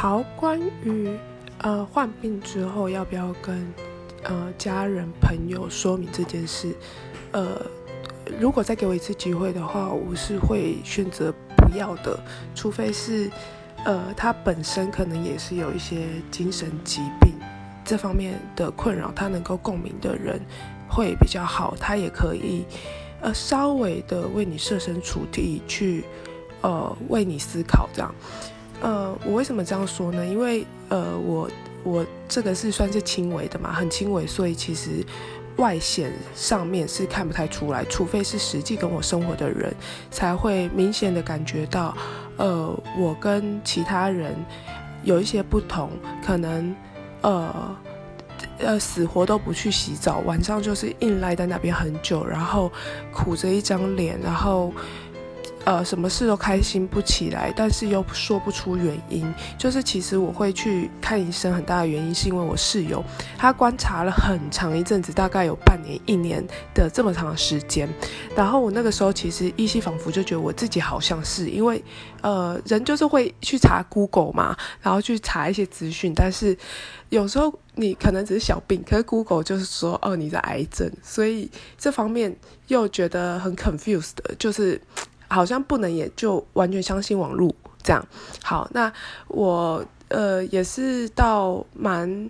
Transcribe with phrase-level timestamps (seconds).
[0.00, 1.14] 好，关于
[1.58, 3.70] 呃患病之后要不要跟
[4.22, 6.74] 呃家人朋友说明这件事，
[7.32, 7.60] 呃，
[8.40, 12.18] 如果再给我一次机会的话，我是会选择不要的，
[12.54, 13.30] 除非是
[13.84, 17.34] 呃他本身可能也是有一些精神疾病
[17.84, 20.40] 这方面的困扰，他能够共鸣的人
[20.88, 22.64] 会比较好，他也可以
[23.20, 26.04] 呃稍微的为你设身处地去
[26.62, 28.14] 呃为你思考这样。
[28.80, 30.24] 呃，我为什么这样说呢？
[30.24, 31.50] 因为呃，我
[31.84, 35.04] 我这个是算是轻微的嘛，很轻微，所以其实
[35.56, 39.74] 外显上面是看不太出来，除非是实际跟我生活的人
[40.10, 41.94] 才会明显的感觉到，
[42.38, 44.34] 呃，我跟其他人
[45.04, 45.90] 有一些不同，
[46.24, 46.74] 可能
[47.20, 47.76] 呃
[48.58, 52.72] 呃死活都不去洗澡，晚上就是硬赖在那边很久，然后
[53.12, 54.72] 苦着一张脸，然后。
[55.66, 59.32] 呃，什么事都开心不起来，但是又说不出原因。
[59.58, 63.04] 就是其实我会去看医生，很大的原因是因为我室友
[63.36, 66.42] 他观察了很长一阵子，大概有半年、一年
[66.74, 67.86] 的这么长的时间。
[68.34, 71.84] 然后我那个时候其实依稀仿佛就觉得我自己好像是因为，
[72.22, 76.56] 呃，人就是会去查 Google 嘛，然后去查一些资讯，但是
[77.10, 82.34] 有时候你可能只是小病，可是 Google 就是说哦你是癌症，所以这方面
[82.68, 84.80] 又觉得很 confused 的，就是。
[85.30, 88.04] 好像不能也就完全相信网络这样。
[88.42, 88.92] 好，那
[89.28, 92.28] 我呃也是到蛮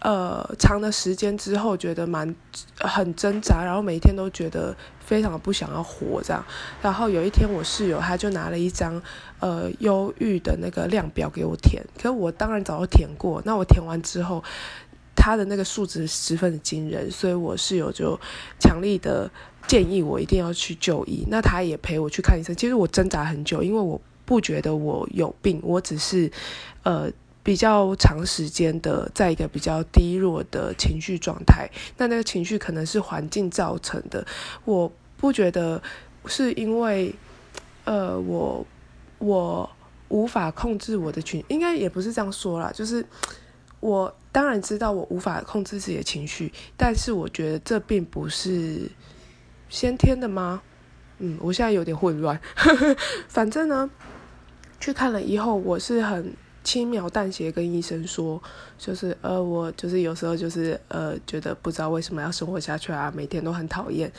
[0.00, 2.34] 呃长的时间之后，觉得蛮
[2.80, 6.44] 很挣扎，然后每一天都觉得非常不想要活这样。
[6.82, 9.00] 然后有一天我室友他就拿了一张
[9.38, 13.40] 呃忧郁的那个量表给我填，可我当然早就填过。
[13.44, 14.42] 那我填完之后，
[15.14, 18.18] 他的那个数值十分的惊人，所以我室友就
[18.58, 19.30] 强力的。
[19.66, 22.54] 建议我一定要去就医，那他也陪我去看医生。
[22.56, 26.30] 其实我挣扎很久，因为我不觉得我有病，我只是，
[26.82, 27.08] 呃，
[27.42, 31.70] 比较长时间的在一个比较低落的情绪状态。
[31.96, 34.26] 那那个情绪可能是环境造成的，
[34.64, 35.80] 我不觉得
[36.26, 37.14] 是因为，
[37.84, 38.66] 呃，我
[39.18, 39.70] 我
[40.08, 43.04] 无法控制我的情，应该也不是这样说啦，就是
[43.78, 48.90] 我当然知道我无法控制自己的情绪，但是我觉得这并不是。
[49.70, 50.60] 先天的吗？
[51.20, 52.38] 嗯，我现在有点混乱。
[53.28, 53.88] 反正呢，
[54.80, 58.42] 去看了以后，我是很轻描淡写跟医生说，
[58.76, 64.10] 就是呃，我就是有时候就是呃，觉得不知道为什么要生活下去啊，每天都很讨厌。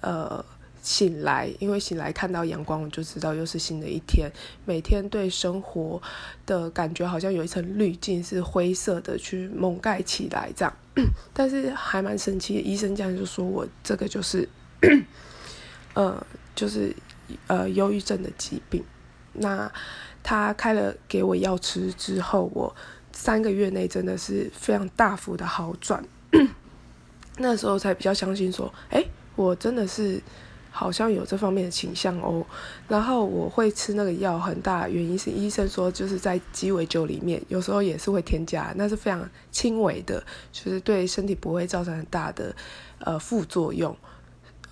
[0.00, 0.44] 呃，
[0.80, 4.30] 醒来，因为醒来看到阳光，我就知道又是新的一天。
[4.64, 6.00] 每天对生活
[6.46, 10.72] 的感觉好像有一层滤镜是灰色的，去蒙盖起来这样。
[11.34, 14.48] 但是还蛮神奇的，医生这样就说我这个就是。
[15.94, 16.94] 呃，就是
[17.46, 18.84] 呃，忧郁症的疾病。
[19.32, 19.70] 那
[20.22, 22.74] 他开了给我药吃之后，我
[23.12, 26.04] 三个月内真的是非常大幅的好转。
[27.38, 29.04] 那时候才比较相信说，哎，
[29.36, 30.22] 我真的是
[30.70, 32.46] 好像有这方面的倾向哦。
[32.88, 42.54] 然后我会吃那个药，很大原因是医生说就是在鸡尾酒里面，有时候也是会添加，那是非常轻微的，就是对身体不会造成很大的
[43.00, 43.96] 呃副作用。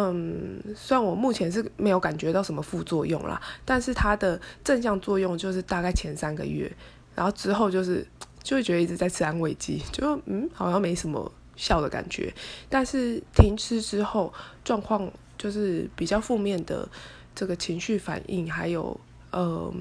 [0.00, 6.70] 嗯，虽然我目前是没有感觉到什么副作用啦，但是它的正向作用就是大概前三个月，
[7.16, 8.06] 然后之后就是
[8.44, 12.32] 就会觉得一直在吃安慰剂，就嗯好像没什么效的感觉。
[12.68, 14.32] 但是停吃之后，
[14.62, 16.88] 状况就是比较负面的
[17.34, 19.00] 这个情绪反应，还有
[19.32, 19.74] 呃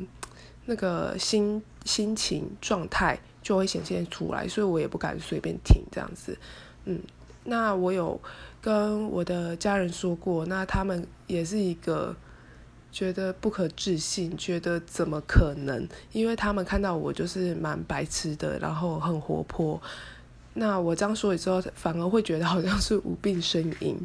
[0.65, 6.35] 那个心心情状态就会显现出来，所以我也不敢随便停这样子。
[6.85, 6.99] 嗯，
[7.47, 8.21] 那我有。
[8.59, 12.13] 跟我的家人说过，那他们也是一个
[12.91, 15.87] 觉得不可置信，觉得怎么可能？
[16.11, 19.79] 因为他们看到我就是蛮白痴的，然后很活泼。
[20.55, 23.97] 那我这样说了之后，反而会觉得好像是无病呻吟。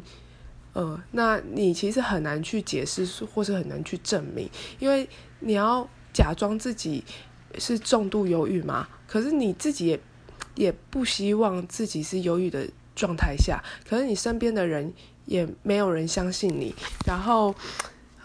[0.71, 4.49] 呃，那你其实很难去解释，或是很难去证明，
[4.79, 5.09] 因为
[5.41, 7.03] 你要假装自己
[7.57, 9.99] 是重度忧郁嘛，可是你自己也
[10.55, 12.65] 也不希望自己是忧郁的。
[12.95, 14.93] 状态下，可是你身边的人
[15.25, 16.73] 也没有人相信你，
[17.05, 17.53] 然后，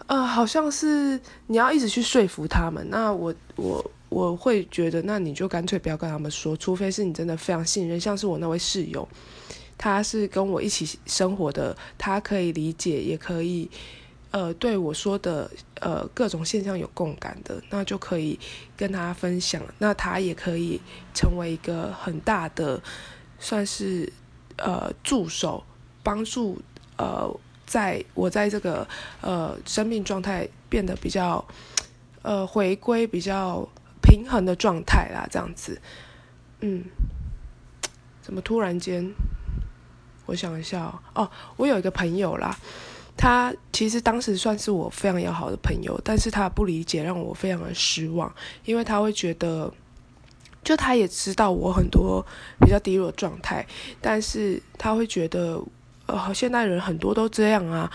[0.07, 2.85] 呃，好像是你要一直去说服他们。
[2.89, 9.07] 那我我我会觉得，那你就干脆不要跟他们说，除非是你真的非常信任，像是我那位室友，
[9.77, 13.69] 他是跟我一起生活的，他可以理解，也可以，
[14.31, 15.49] 呃，对我说的
[15.79, 18.37] 呃各种现象有共感的，那就可以
[18.75, 20.81] 跟他分享，那他也可以
[21.13, 22.81] 成为一个很大的，
[23.39, 24.11] 算是。
[24.61, 25.63] 呃，助手
[26.03, 26.61] 帮助
[26.97, 27.29] 呃，
[27.65, 28.87] 在我在这个
[29.21, 31.43] 呃生命状态变得比较
[32.21, 33.67] 呃回归比较
[34.01, 35.81] 平衡的状态啦，这样子。
[36.61, 36.83] 嗯，
[38.21, 39.09] 怎么突然间？
[40.25, 41.27] 我想一下哦，
[41.57, 42.55] 我有一个朋友啦，
[43.17, 48.31] 他其实当时算是我非常要好的朋友，但是他不理解，让我非常的失望，
[48.63, 49.73] 因为他会觉得，
[50.63, 52.25] 就他也知道我很多
[52.59, 53.65] 比较低落的状态，
[54.01, 55.61] 但是他会觉得，
[56.05, 57.91] 呃，现代人很多都这样啊，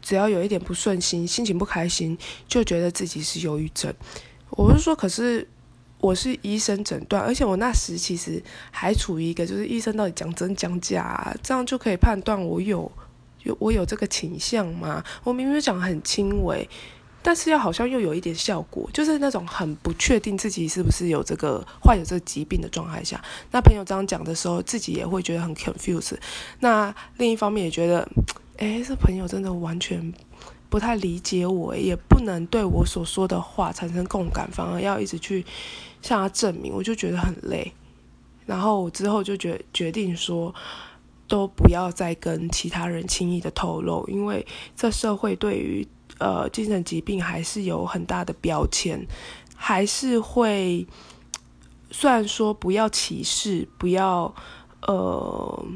[0.00, 2.16] 只要有一点不顺心，心情不开心，
[2.46, 3.92] 就觉得自己是忧郁症。
[4.50, 5.48] 我是说，可是。
[5.98, 8.40] 我是医生诊断，而且我那时其实
[8.70, 12.92] 还处于一个，就是医生到底讲真讲假，这样就可以判断我有
[13.44, 15.02] 有我有这个倾向吗？
[15.24, 16.68] 我明明讲很轻微，
[17.26, 23.20] 但是又好像又有一点效果，就是那种很不确定自己是不是有这个患有这个疾病的状态下，
[23.50, 26.16] 那朋友这样讲的时候，自己也会觉得很 confused。
[26.60, 28.08] 那另一方面也觉得，
[28.58, 30.14] 哎，这朋友真的完全。
[30.68, 35.44] 不太理解我，也不能对我所说的话产生共感，反而要一直去
[36.02, 37.72] 向他证明，我就觉得很累。
[38.44, 40.52] 然后我之后就决决定说，
[41.28, 44.44] 都不要再跟其他人轻易的透露，因为
[44.76, 45.86] 这社会对于
[46.18, 49.06] 呃精神疾病还是有很大的标签，
[49.54, 50.86] 还是会
[51.90, 54.34] 虽然说不要歧视，不要
[54.82, 55.66] 呃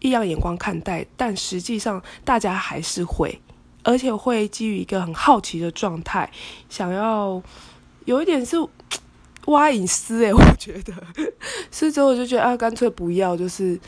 [0.00, 3.40] 异样眼光看待，但实际上大家还是会。
[3.84, 6.30] 而且会基于一个很好奇的状态，
[6.68, 7.40] 想要
[8.04, 8.56] 有一点是
[9.46, 10.92] 挖隐私诶， 我觉得，
[11.70, 13.80] 是之后我就觉得啊，干脆不要，就是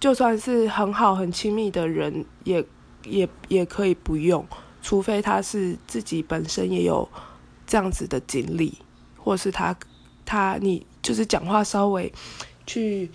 [0.00, 2.64] 就算是很好很亲密的人，也
[3.04, 4.44] 也也可以不用，
[4.82, 7.08] 除非他是自己本身也有
[7.66, 8.78] 这样子的经历，
[9.16, 9.76] 或是他
[10.24, 12.12] 他你就是讲话稍微
[12.66, 13.10] 去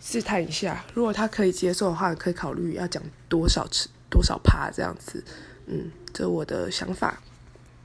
[0.00, 5.24] 试探一下，如果他可以接受的话，可以考虑要讲多少次多少趴这样子。
[5.66, 7.22] 嗯，这我的想法，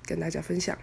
[0.03, 0.77] 跟大家分享。